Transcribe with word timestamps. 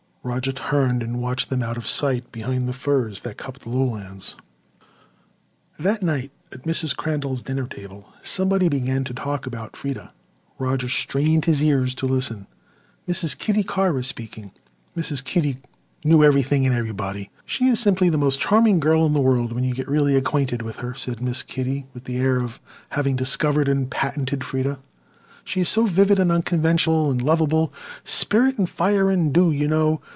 Roger 0.23 0.51
turned 0.51 1.01
and 1.01 1.19
watched 1.19 1.49
them 1.49 1.63
out 1.63 1.77
of 1.77 1.87
sight 1.87 2.31
behind 2.31 2.67
the 2.67 2.73
firs 2.73 3.21
that 3.21 3.37
cupped 3.39 3.65
Lowlands. 3.65 4.35
That 5.79 6.03
night 6.03 6.29
at 6.51 6.61
Mrs. 6.61 6.95
Crandall's 6.95 7.41
dinner 7.41 7.65
table 7.65 8.05
somebody 8.21 8.69
began 8.69 9.03
to 9.05 9.15
talk 9.15 9.47
about 9.47 9.73
Freda. 9.75 10.11
Roger 10.59 10.89
strained 10.89 11.45
his 11.45 11.63
ears 11.63 11.95
to 11.95 12.05
listen. 12.05 12.45
Mrs. 13.07 13.35
Kitty 13.35 13.63
Carr 13.63 13.93
was 13.93 14.05
speaking—Mrs. 14.05 15.23
Kitty 15.23 15.57
knew 16.05 16.23
everything 16.23 16.67
and 16.67 16.75
everybody. 16.75 17.31
"She 17.43 17.65
is 17.67 17.79
simply 17.79 18.09
the 18.09 18.15
most 18.19 18.39
charming 18.39 18.79
girl 18.79 19.07
in 19.07 19.13
the 19.13 19.19
world 19.21 19.51
when 19.51 19.63
you 19.63 19.73
get 19.73 19.89
really 19.89 20.15
acquainted 20.15 20.61
with 20.61 20.75
her," 20.77 20.93
said 20.93 21.17
Mrs. 21.17 21.47
Kitty, 21.47 21.87
with 21.95 22.03
the 22.03 22.17
air 22.17 22.37
of 22.39 22.59
having 22.89 23.15
discovered 23.15 23.67
and 23.67 23.89
patented 23.89 24.41
Freda. 24.41 24.77
"She 25.43 25.61
is 25.61 25.69
so 25.69 25.87
vivid 25.87 26.19
and 26.19 26.31
unconventional 26.31 27.09
and 27.09 27.19
lovable—'spirit 27.23 28.59
and 28.59 28.69
fire 28.69 29.09
and 29.09 29.33
dew,' 29.33 29.51
you 29.51 29.67
know. 29.67 29.99